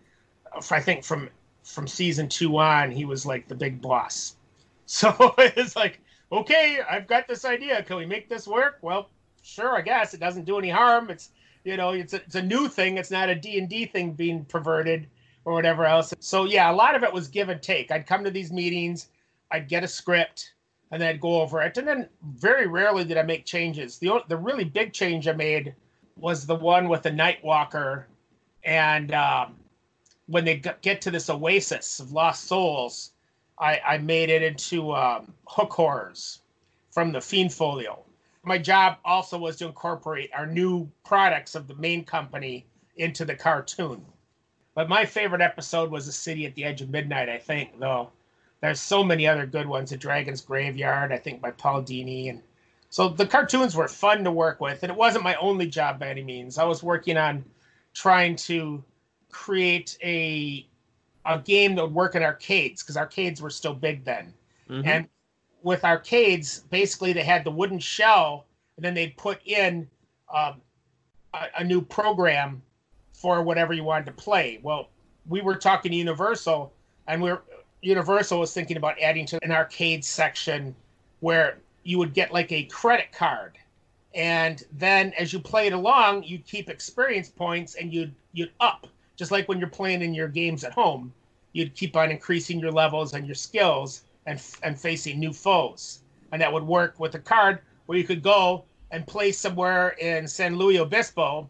[0.70, 1.28] I think from
[1.64, 4.34] from season two on, he was like the big boss.
[4.90, 6.00] So it's like,
[6.32, 7.82] okay, I've got this idea.
[7.82, 8.78] Can we make this work?
[8.80, 9.10] Well,
[9.42, 11.10] sure, I guess it doesn't do any harm.
[11.10, 11.28] It's
[11.62, 12.96] you know, it's a, it's a new thing.
[12.96, 15.06] It's not a D and D thing being perverted
[15.48, 16.12] or whatever else.
[16.20, 17.90] So yeah, a lot of it was give and take.
[17.90, 19.08] I'd come to these meetings,
[19.50, 20.52] I'd get a script,
[20.90, 21.78] and then I'd go over it.
[21.78, 22.06] And then
[22.36, 23.98] very rarely did I make changes.
[23.98, 25.74] The the really big change I made
[26.16, 28.04] was the one with the Nightwalker,
[28.62, 29.56] and um,
[30.26, 33.12] when they get to this oasis of lost souls,
[33.58, 36.42] I, I made it into um, hook horrors
[36.90, 38.04] from the Fiend Folio.
[38.42, 43.34] My job also was to incorporate our new products of the main company into the
[43.34, 44.04] cartoon.
[44.78, 48.12] But my favorite episode was The City at the Edge of Midnight, I think, though.
[48.60, 49.90] There's so many other good ones.
[49.90, 52.30] The Dragon's Graveyard, I think, by Paul Dini.
[52.30, 52.40] And
[52.88, 54.84] so the cartoons were fun to work with.
[54.84, 56.58] And it wasn't my only job by any means.
[56.58, 57.44] I was working on
[57.92, 58.84] trying to
[59.32, 60.64] create a
[61.26, 64.32] a game that would work in arcades because arcades were still big then.
[64.70, 64.88] Mm-hmm.
[64.88, 65.08] And
[65.64, 69.88] with arcades, basically they had the wooden shell, and then they'd put in
[70.32, 70.62] um,
[71.34, 72.62] a, a, new program
[73.18, 74.60] for whatever you wanted to play.
[74.62, 74.90] Well,
[75.28, 76.72] we were talking Universal,
[77.08, 77.42] and we are
[77.82, 80.74] Universal was thinking about adding to an arcade section
[81.20, 83.58] where you would get like a credit card,
[84.14, 89.32] and then as you played along, you'd keep experience points and you'd you'd up, just
[89.32, 91.12] like when you're playing in your games at home.
[91.52, 96.40] You'd keep on increasing your levels and your skills and and facing new foes, and
[96.40, 100.56] that would work with a card where you could go and play somewhere in San
[100.56, 101.48] Luis Obispo,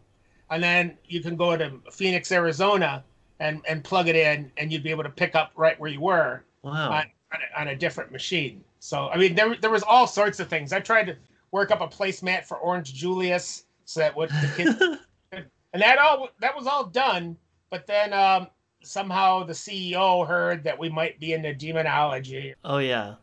[0.49, 3.03] and then you can go to Phoenix, Arizona,
[3.39, 6.01] and and plug it in, and you'd be able to pick up right where you
[6.01, 6.91] were wow.
[6.91, 8.63] on, on, a, on a different machine.
[8.79, 10.73] So I mean, there there was all sorts of things.
[10.73, 11.15] I tried to
[11.51, 14.99] work up a placemat for Orange Julius so that what the kids,
[15.73, 17.37] and that all that was all done.
[17.69, 18.47] But then um,
[18.81, 22.53] somehow the CEO heard that we might be into demonology.
[22.63, 23.15] Oh yeah,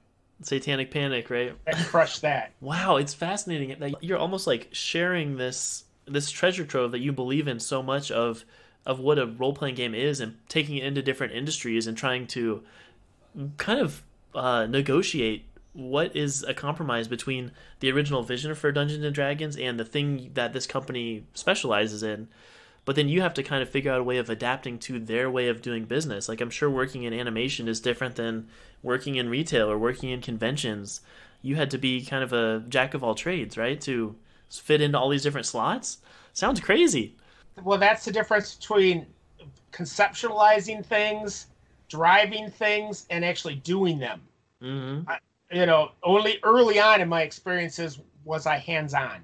[0.42, 1.54] Satanic Panic, right?
[1.66, 2.52] And crushed that.
[2.60, 7.48] wow, it's fascinating that you're almost like sharing this this treasure trove that you believe
[7.48, 8.44] in so much of
[8.84, 12.24] of what a role playing game is and taking it into different industries and trying
[12.24, 12.62] to
[13.56, 14.02] kind of
[14.34, 19.78] uh, negotiate what is a compromise between the original vision for Dungeons and Dragons and
[19.78, 22.28] the thing that this company specializes in.
[22.84, 25.28] But then you have to kind of figure out a way of adapting to their
[25.28, 26.28] way of doing business.
[26.28, 28.46] Like I'm sure working in animation is different than
[28.82, 31.00] working in retail or working in conventions.
[31.42, 33.80] You had to be kind of a jack of all trades, right?
[33.82, 34.14] To
[34.50, 35.98] fit into all these different slots.
[36.32, 37.16] Sounds crazy
[37.62, 39.06] well, that's the difference between
[39.72, 41.46] conceptualizing things,
[41.88, 44.20] driving things, and actually doing them.
[44.62, 45.08] Mm-hmm.
[45.08, 45.18] I,
[45.50, 49.20] you know, only early on in my experiences was I hands on.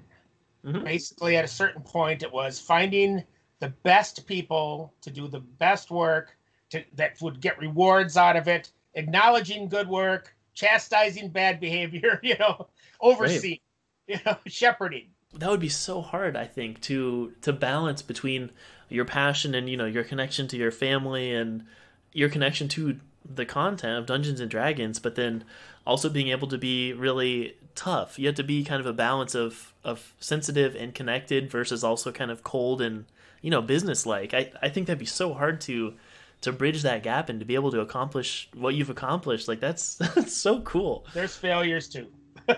[0.65, 0.83] Mm-hmm.
[0.83, 3.23] Basically, at a certain point, it was finding
[3.59, 6.37] the best people to do the best work
[6.69, 12.37] to, that would get rewards out of it, acknowledging good work, chastising bad behavior, you
[12.39, 12.67] know,
[13.01, 13.59] overseeing,
[14.07, 18.51] you know, shepherding that would be so hard i think to to balance between
[18.89, 21.65] your passion and you know your connection to your family and
[22.11, 25.43] your connection to the content of dungeons and dragons but then
[25.85, 28.17] also being able to be really tough.
[28.17, 32.11] You have to be kind of a balance of of sensitive and connected versus also
[32.11, 33.05] kind of cold and
[33.41, 35.93] you know business like i i think that'd be so hard to
[36.41, 39.47] to bridge that gap and to be able to accomplish what you've accomplished.
[39.47, 41.05] Like that's that's so cool.
[41.13, 42.07] There's failures too.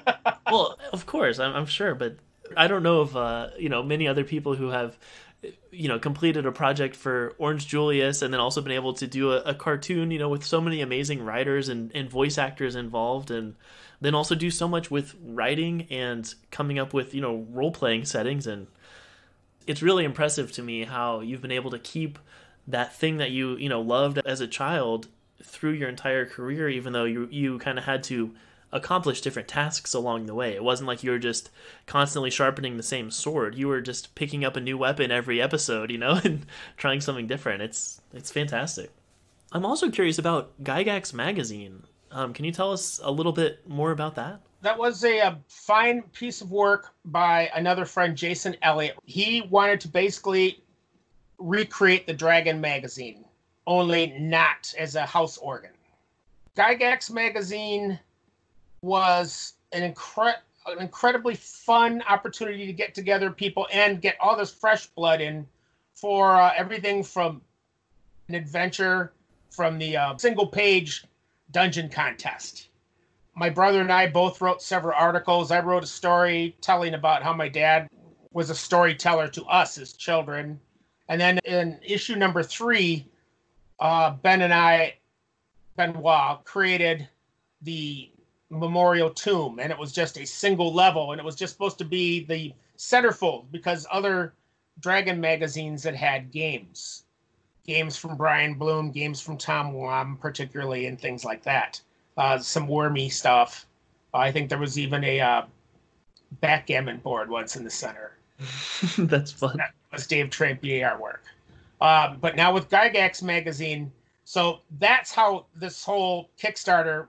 [0.52, 2.18] Well of course I'm, I'm sure but
[2.56, 4.98] I don't know of uh, you know many other people who have
[5.72, 9.32] you know completed a project for Orange Julius and then also been able to do
[9.32, 13.32] a, a cartoon you know with so many amazing writers and, and voice actors involved
[13.32, 13.56] and
[14.02, 18.06] then also do so much with writing and coming up with you know role playing
[18.06, 18.48] settings.
[18.48, 18.68] And
[19.68, 22.20] it's really impressive to me how you've been able to keep
[22.68, 25.08] that thing that you you know loved as a child
[25.44, 28.34] through your entire career even though you you kind of had to
[28.72, 30.54] accomplish different tasks along the way.
[30.54, 31.50] It wasn't like you were just
[31.86, 33.56] constantly sharpening the same sword.
[33.56, 36.46] You were just picking up a new weapon every episode, you know, and
[36.78, 37.62] trying something different.
[37.62, 38.92] It's it's fantastic.
[39.52, 41.84] I'm also curious about Gygax magazine.
[42.12, 44.42] Um, can you tell us a little bit more about that?
[44.62, 48.98] That was a, a fine piece of work by another friend, Jayson Elliot.
[49.06, 50.64] He wanted to basically
[51.38, 53.26] recreate the Dragon magazine,
[53.68, 55.72] only not as a house organ.
[56.56, 58.00] Gygax magazine
[58.86, 60.36] was an, incre-
[60.68, 65.46] an incredibly fun opportunity to get together people and get all this fresh blood in
[65.96, 67.42] for uh, everything from
[68.28, 69.12] an adventure
[69.50, 71.06] from the uh, single page
[71.52, 72.70] dungeon contest.
[73.36, 75.52] My brother and I both wrote several articles.
[75.52, 77.90] I wrote a story telling about how my dad
[78.32, 80.60] was a storyteller to us as children.
[81.10, 83.08] And then in issue number three,
[83.80, 84.96] uh, Ben and I,
[85.76, 87.08] Benoit, created
[87.62, 88.10] the
[88.56, 91.86] memorial tomb and it was just a single level and it was just supposed to
[91.86, 94.34] be the centerfold because other
[94.80, 97.04] dragon magazines that had games.
[97.66, 101.82] Games from brian blume games from tom wham particularly and things like that.
[102.18, 103.66] Uh, some wormy stuff.
[104.14, 105.42] Uh, i think there was even a uh,
[106.42, 108.18] backgammon board once in the center.
[108.98, 109.58] That's fun.
[109.58, 111.20] That was dave trampier artwork.
[111.82, 113.92] Um, but now with gygax magazine
[114.26, 117.08] so that's how this whole kickstarter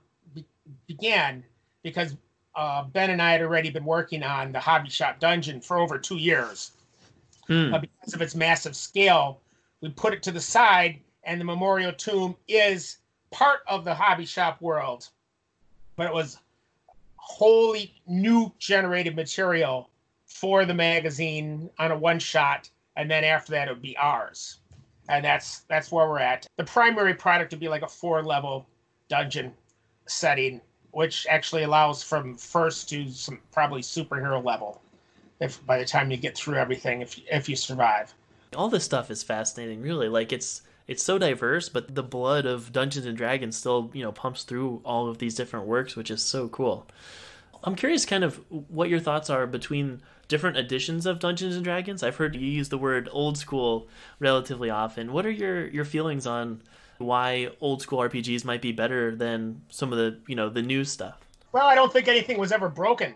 [0.86, 1.44] began
[1.82, 2.16] because
[2.54, 5.98] uh, Ben and I had already been working on the Hobby Shop Dungeon for over
[5.98, 6.72] two years.
[7.72, 9.40] Uh, because of its massive scale,
[9.80, 12.98] we put it to the side, and the Memorial Tomb is
[13.30, 15.08] part of the Hobby Shop world,
[15.94, 16.38] but it was
[17.14, 19.90] wholly new generated material
[20.26, 24.58] for the magazine on a one shot, and then after that it would be ours,
[25.08, 26.46] and that's that's where we're at.
[26.56, 28.66] The primary product would be like a four level
[29.08, 29.52] dungeon
[30.06, 30.60] setting
[30.96, 34.80] which actually allows from first to some probably superhero level.
[35.40, 38.14] If by the time you get through everything, if if you survive,
[38.56, 39.82] all this stuff is fascinating.
[39.82, 44.02] Really, like it's it's so diverse, but the blood of Dungeons and Dragons still you
[44.02, 46.86] know pumps through all of these different works, which is so cool.
[47.62, 52.02] I'm curious, kind of, what your thoughts are between different editions of Dungeons and Dragons.
[52.02, 53.86] I've heard you use the word old school
[54.18, 55.12] relatively often.
[55.12, 56.62] What are your your feelings on
[56.98, 60.84] why old school RPGs might be better than some of the you know the new
[60.84, 61.20] stuff?
[61.52, 63.14] Well, I don't think anything was ever broken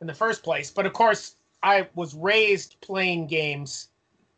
[0.00, 3.88] in the first place, but of course I was raised playing games,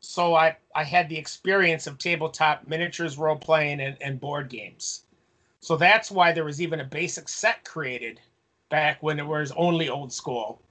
[0.00, 5.02] so I I had the experience of tabletop miniatures, role playing, and, and board games.
[5.60, 8.20] So that's why there was even a basic set created
[8.68, 10.62] back when it was only old school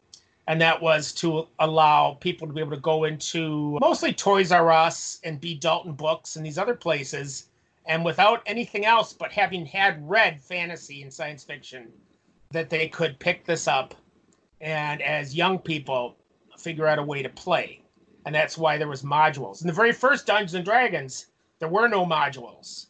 [0.47, 4.71] and that was to allow people to be able to go into mostly Toys R
[4.71, 5.56] Us and B.
[5.56, 7.47] Dalton Books and these other places,
[7.88, 11.91] and without anything else but having had read fantasy and science fiction,
[12.52, 13.95] that they could pick this up
[14.62, 16.17] and as young people
[16.58, 17.82] figure out a way to play.
[18.26, 19.62] And that's why there was modules.
[19.62, 21.28] In the very first Dungeons and Dragons,
[21.60, 22.88] there were no modules.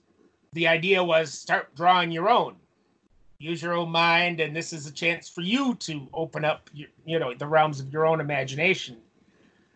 [0.53, 2.55] The idea was start drawing your own
[3.37, 6.87] use your own mind and this is a chance for you to open up your,
[7.05, 8.97] you know the realms of your own imagination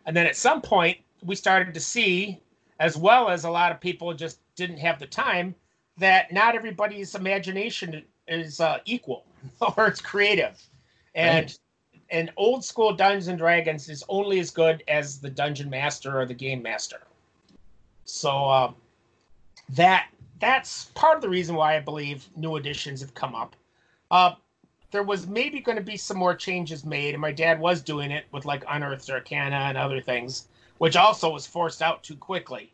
[0.05, 2.41] and then at some point we started to see
[2.79, 5.55] as well as a lot of people just didn't have the time
[5.97, 9.25] that not everybody's imagination is uh, equal
[9.77, 10.61] or it's creative
[11.15, 11.59] and right.
[12.09, 16.25] and old school dungeons and dragons is only as good as the dungeon master or
[16.25, 17.01] the game master
[18.05, 18.71] so uh,
[19.69, 20.07] that
[20.39, 23.55] that's part of the reason why I believe new editions have come up.
[24.09, 24.33] Uh,
[24.91, 28.09] there was maybe going to be some more changes made, and my dad was doing
[28.09, 30.47] it with like Unearthed Arcana and other things,
[30.79, 32.73] which also was forced out too quickly.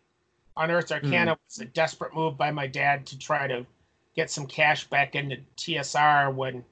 [0.56, 1.40] Unearthed Arcana mm.
[1.48, 3.66] was a desperate move by my dad to try to
[4.16, 6.64] get some cash back into TSR when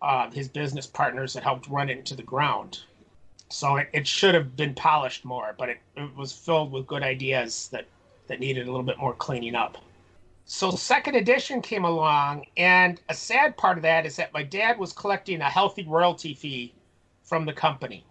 [0.00, 2.80] uh, his business partners had helped run it into the ground.
[3.48, 7.02] So it, it should have been polished more, but it, it was filled with good
[7.02, 7.86] ideas that,
[8.28, 9.78] that needed a little bit more cleaning up.
[10.44, 14.78] So second edition came along, and a sad part of that is that my dad
[14.78, 16.74] was collecting a healthy royalty fee
[17.22, 18.04] from the company.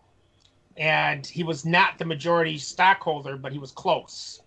[0.78, 4.42] And he was not the majority stockholder, but he was close.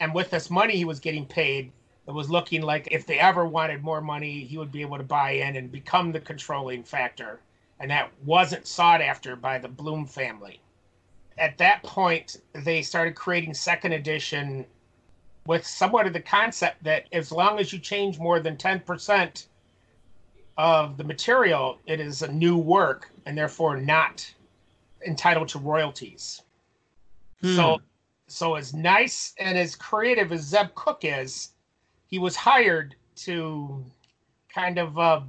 [0.00, 1.72] And with this money he was getting paid,
[2.06, 5.04] it was looking like if they ever wanted more money, he would be able to
[5.04, 7.40] buy in and become the controlling factor.
[7.78, 10.60] And that wasn't sought after by the Blume family.
[11.38, 14.66] At that point, they started creating second edition
[15.46, 19.46] with somewhat of the concept that as long as you change more than 10%
[20.56, 24.32] of the material, it is a new work and therefore not
[25.06, 26.42] entitled to royalties.
[27.40, 27.56] Hmm.
[27.56, 27.82] So,
[28.28, 31.50] so as nice and as creative as Zeb Cook is,
[32.06, 33.84] he was hired to
[34.48, 35.20] kind of uh,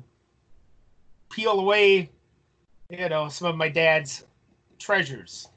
[1.30, 2.10] peel away,
[2.90, 4.26] you know, some of my dad's
[4.80, 5.50] treasures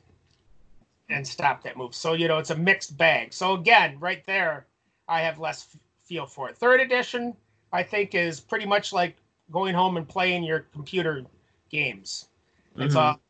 [1.08, 1.94] and stop that move.
[1.94, 3.32] So you know it's a mixed bag.
[3.32, 4.66] So again, right there,
[5.08, 6.56] I have less f- feel for it.
[6.56, 7.36] Third edition,
[7.72, 9.16] I think, is pretty much like
[9.50, 11.24] going home and playing your computer
[11.70, 12.28] games.
[12.76, 12.98] It's mm-hmm.
[12.98, 13.20] all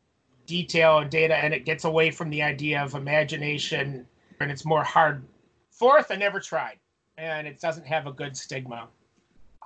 [0.47, 4.07] detail and data, and it gets away from the idea of imagination,
[4.39, 5.23] and it's more hard.
[5.69, 6.79] Fourth, I never tried,
[7.17, 8.87] and it doesn't have a good stigma.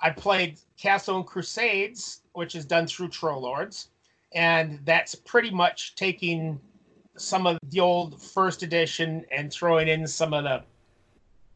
[0.02, 3.88] I played Castle and Crusades, which is done through Troll Lords,
[4.34, 6.60] and that's pretty much taking
[7.16, 10.62] some of the old first edition and throwing in some of the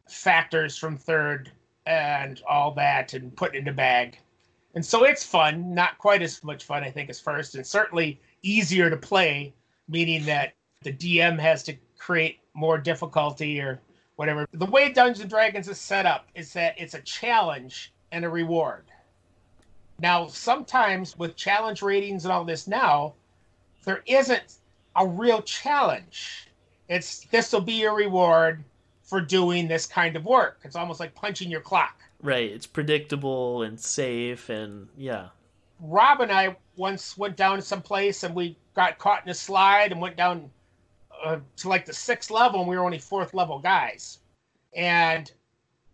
[0.07, 1.51] factors from third
[1.85, 4.17] and all that and putting it in a bag.
[4.75, 8.21] And so it's fun, not quite as much fun, I think, as first, and certainly
[8.47, 9.53] easier to play,
[9.87, 13.79] meaning that the DM has to create more difficulty or
[14.15, 14.47] whatever.
[14.51, 18.29] The way Dungeons and Dragons is set up is that it's a challenge and a
[18.29, 18.85] reward.
[19.99, 23.13] Now, sometimes with challenge ratings and all this now,
[23.83, 24.57] there isn't
[24.95, 26.47] a real challenge.
[26.87, 28.63] It's this will be your reward
[29.03, 30.59] for doing this kind of work.
[30.63, 32.01] It's almost like punching your clock.
[32.21, 32.51] Right.
[32.51, 35.29] It's predictable and safe and yeah.
[35.79, 39.33] Rob and I once went down to some place and we got caught in a
[39.33, 40.49] slide and went down
[41.23, 44.19] uh, to like the sixth level and we were only fourth level guys.
[44.75, 45.31] And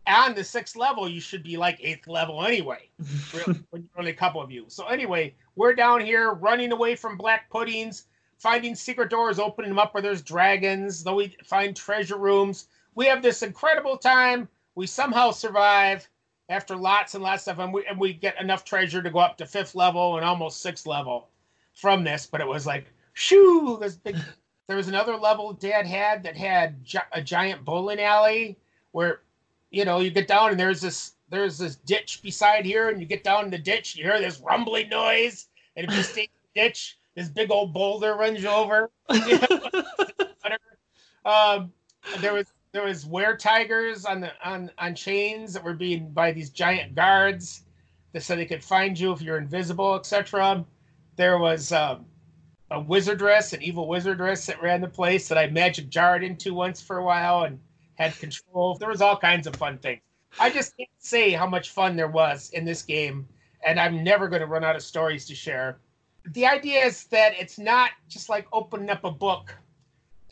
[0.06, 2.90] on the sixth level, you should be like eighth level anyway.
[3.34, 3.56] you're
[3.98, 4.66] only a couple of you.
[4.68, 8.06] So anyway, we're down here running away from black puddings
[8.44, 11.02] finding secret doors, opening them up where there's dragons.
[11.02, 14.50] Though we find treasure rooms, we have this incredible time.
[14.76, 16.10] We somehow survive
[16.50, 19.20] after lots and lots of them, and we, and we get enough treasure to go
[19.20, 21.30] up to fifth level and almost sixth level
[21.74, 22.26] from this.
[22.26, 23.78] But it was like, shoo!
[23.80, 24.18] This big.
[24.66, 28.58] There was another level Dad had that had gi- a giant bowling alley
[28.94, 29.20] where,
[29.72, 33.06] you know, you get down and there's this there's this ditch beside here, and you
[33.06, 36.30] get down in the ditch, you hear this rumbling noise, and if you stay in
[36.54, 38.90] the ditch, this big old boulder runs you over.
[41.26, 41.74] um,
[42.20, 46.32] there was there was were tigers on the on on chains that were being by
[46.32, 47.64] these giant guards,
[48.12, 50.66] that said they could find you if you're invisible, etc.
[51.16, 52.06] There was um,
[52.72, 56.82] a wizardress, an evil wizardress that ran the place that I magic jarred into once
[56.82, 57.60] for a while and
[57.96, 58.76] had control.
[58.76, 60.02] There was all kinds of fun things.
[60.40, 63.28] I just can't say how much fun there was in this game,
[63.64, 65.78] and I'm never going to run out of stories to share.
[66.26, 69.56] The idea is that it's not just like opening up a book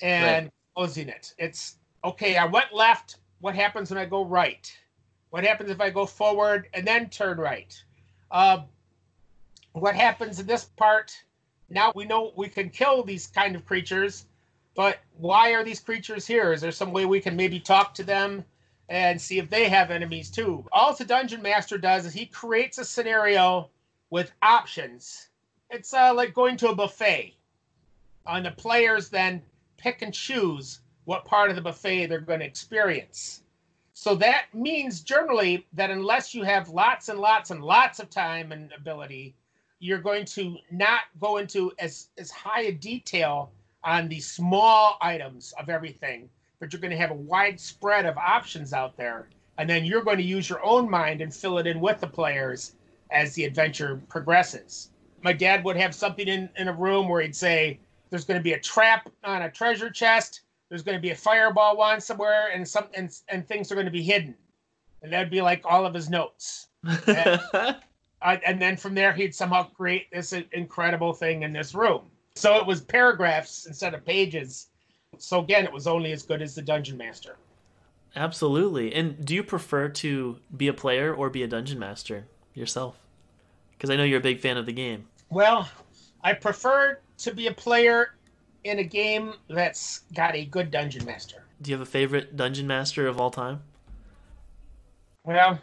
[0.02, 0.54] and right.
[0.76, 1.36] closing it.
[1.38, 3.18] It's okay, I went left.
[3.40, 4.72] What happens when I go right?
[5.30, 7.74] What happens if I go forward and then turn right?
[8.30, 8.64] Uh,
[9.74, 11.16] what happens in this part?
[11.70, 14.26] Now we know we can kill these kind of creatures,
[14.76, 16.52] but why are these creatures here?
[16.52, 18.44] Is there some way we can maybe talk to them
[18.90, 20.66] and see if they have enemies too?
[20.72, 23.70] All the dungeon master does is he creates a scenario
[24.10, 25.30] with options.
[25.70, 27.36] It's uh, like going to a buffet.
[28.26, 29.42] And the players then
[29.78, 33.44] pick and choose what part of the buffet they're going to experience.
[33.94, 38.52] So that means generally that unless you have lots and lots and lots of time
[38.52, 39.36] and ability,
[39.80, 43.52] you're going to not go into as, as high a detail
[43.84, 46.30] on the small items of everything,
[46.60, 49.28] but you're going to have a wide spread of options out there.
[49.58, 52.08] And then you're going to use your own mind and fill it in with the
[52.08, 52.76] players
[53.12, 54.92] as the adventure progresses.
[55.24, 57.80] My dad would have something in, in a room where he'd say,
[58.10, 60.42] There's going to be a trap on a treasure chest
[60.72, 63.86] there's going to be a fireball wand somewhere, and some and, and things are going
[63.86, 64.34] to be hidden,
[65.04, 66.68] and that'd be like all of his notes.
[67.08, 67.74] and, uh,
[68.22, 72.04] and then from there, he'd somehow create this incredible thing in this room.
[72.36, 74.68] So it was paragraphs instead of pages.
[75.18, 77.36] So again, it was only as good as the dungeon master.
[78.16, 78.96] Absolutely.
[78.96, 82.98] And do you prefer to be a player or be a dungeon master yourself?
[83.74, 85.08] Because I know you're a big fan of the game.
[85.30, 85.70] Well,
[86.24, 88.16] I prefer to be a player
[88.64, 91.44] in a game that's got a good dungeon master.
[91.62, 93.62] Do you have a favorite dungeon master of all time?
[95.24, 95.60] Well,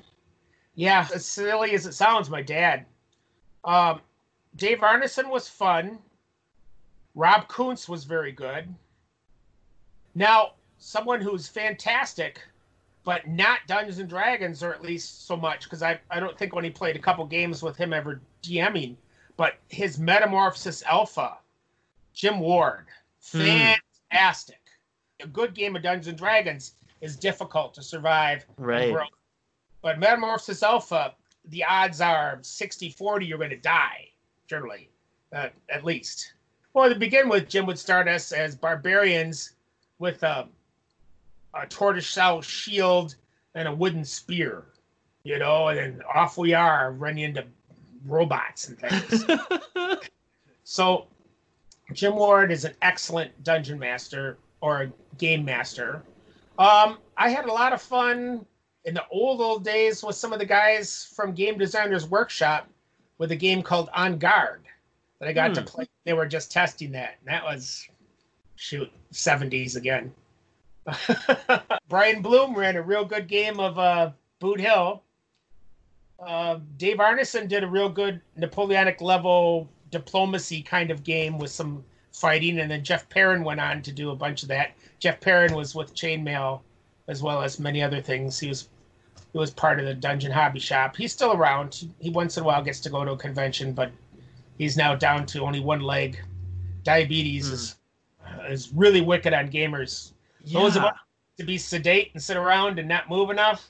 [0.74, 2.86] yeah, as silly as it sounds, my dad.
[3.64, 4.00] Um,
[4.56, 5.98] Dave Arneson was fun.
[7.14, 8.72] Rob Kuntz was very good.
[10.14, 12.40] Now, someone who's fantastic,
[13.04, 16.54] but not Dungeons and Dragons, or at least so much, because I, I don't think
[16.54, 18.96] when he played a couple games with him ever DMing,
[19.36, 21.38] but his Metamorphosis Alpha
[22.18, 22.86] Jim Ward,
[23.30, 23.44] hmm.
[24.10, 24.58] fantastic.
[25.20, 25.24] Mm.
[25.24, 28.44] A good game of Dungeons and Dragons is difficult to survive.
[28.56, 28.92] Right.
[29.82, 31.14] But Metamorphosis Alpha,
[31.44, 34.08] the odds are 60 40 you're going to die,
[34.48, 34.90] generally,
[35.32, 36.32] uh, at least.
[36.74, 39.52] Well, to begin with, Jim would start us as barbarians
[40.00, 40.48] with a,
[41.54, 43.14] a tortoiseshell shield
[43.54, 44.64] and a wooden spear,
[45.22, 47.44] you know, and then off we are running into
[48.06, 49.24] robots and things.
[50.64, 51.06] so
[51.92, 56.02] Jim Ward is an excellent dungeon master or game master.
[56.58, 58.44] Um, I had a lot of fun
[58.84, 62.68] in the old old days with some of the guys from Game Designers Workshop
[63.18, 64.64] with a game called En Garde
[65.18, 65.54] that I got hmm.
[65.54, 65.88] to play.
[66.04, 67.88] They were just testing that, and that was
[68.56, 70.12] shoot 70s again.
[71.88, 75.02] Brian Blume ran a real good game of uh, Boot Hill.
[76.18, 81.84] Uh, Dave Arneson did a real good Napoleonic level diplomacy kind of game with some
[82.12, 84.72] fighting, and then Jeff Perren went on to do a bunch of that.
[84.98, 86.60] Jeff Perren was with Chainmail
[87.06, 88.38] as well as many other things.
[88.38, 88.68] He was
[89.32, 90.96] he was part of the Dungeon Hobby Shop.
[90.96, 91.88] He's still around.
[91.98, 93.90] He once in a while gets to go to a convention, but
[94.56, 96.20] he's now down to only one leg.
[96.82, 97.52] Diabetes mm.
[97.52, 97.74] is
[98.48, 100.12] is really wicked on gamers.
[100.44, 100.60] Yeah.
[100.60, 100.94] Those of us
[101.38, 103.68] to be sedate and sit around and not move enough.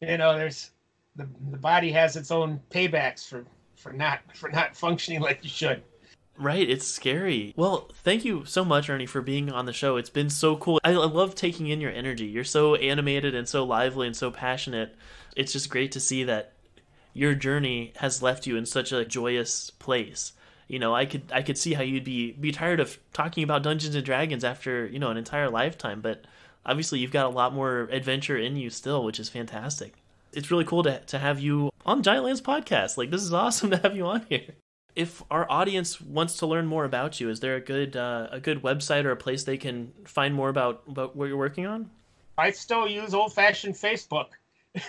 [0.00, 0.70] You know, there's
[1.16, 3.44] the the body has its own paybacks for
[3.78, 5.82] for not for not functioning like you should.
[6.36, 7.52] Right, it's scary.
[7.56, 9.96] Well, thank you so much, Ernie, for being on the show.
[9.96, 10.80] It's been so cool.
[10.84, 12.26] I love taking in your energy.
[12.26, 14.94] You're so animated and so lively and so passionate.
[15.34, 16.52] It's just great to see that
[17.12, 20.32] your journey has left you in such a joyous place.
[20.68, 23.64] You know, I could I could see how you'd be be tired of talking about
[23.64, 26.24] Dungeons and Dragons after you know an entire lifetime, but
[26.64, 29.94] obviously you've got a lot more adventure in you still, which is fantastic
[30.32, 32.96] it's really cool to, to have you on Giantlands podcast.
[32.96, 34.54] Like, this is awesome to have you on here.
[34.94, 38.40] If our audience wants to learn more about you, is there a good uh, a
[38.40, 41.90] good website or a place they can find more about, about what you're working on?
[42.36, 44.26] I still use old fashioned Facebook.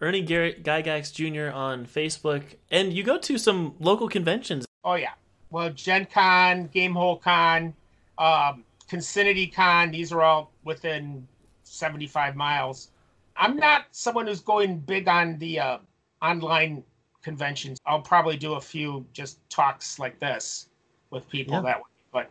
[0.00, 1.54] Ernie Gary Gygax Jr.
[1.54, 4.64] on Facebook, and you go to some local conventions.
[4.82, 5.12] Oh yeah,
[5.50, 7.74] well Gen Con, Gamehole Con,
[8.16, 9.90] um, Consinity Con.
[9.90, 11.28] These are all within
[11.64, 12.88] seventy five miles
[13.36, 15.78] I'm not someone who's going big on the uh,
[16.22, 16.82] online
[17.22, 17.78] conventions.
[17.86, 20.68] I'll probably do a few just talks like this
[21.10, 21.62] with people Yeah.
[21.62, 21.84] that way.
[22.12, 22.30] But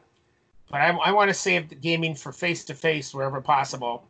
[0.69, 4.07] but I, I want to save the gaming for face to face wherever possible.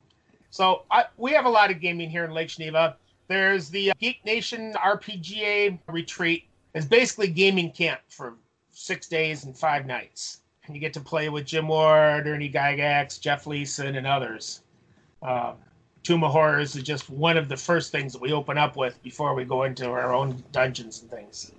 [0.51, 2.97] So I, we have a lot of gaming here in Lake Geneva.
[3.27, 6.45] There's the uh, Geek Nation RPGA retreat.
[6.73, 8.35] It's basically gaming camp for
[8.71, 10.41] six days and five nights.
[10.65, 14.61] And you get to play with Jim Ward, Ernie Gygax, Jeff Leason, and others.
[15.21, 15.55] Um,
[16.03, 19.01] Tomb of Horrors is just one of the first things that we open up with
[19.03, 21.51] before we go into our own dungeons and things.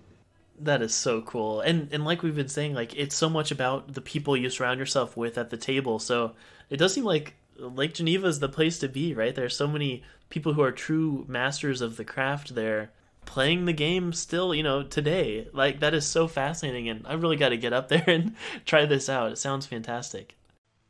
[0.59, 1.61] That is so cool.
[1.61, 4.79] And and like we've been saying, like it's so much about the people you surround
[4.79, 5.99] yourself with at the table.
[5.99, 6.33] So
[6.69, 9.35] it does seem like Lake Geneva is the place to be, right?
[9.35, 12.91] There's so many people who are true masters of the craft there
[13.27, 15.49] playing the game still, you know, today.
[15.53, 18.35] Like that is so fascinating and I really got to get up there and
[18.65, 19.33] try this out.
[19.33, 20.37] It sounds fantastic.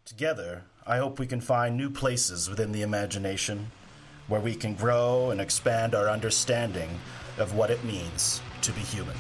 [0.05, 3.71] Together, I hope we can find new places within the imagination
[4.27, 6.99] where we can grow and expand our understanding
[7.39, 9.15] of what it means to be human.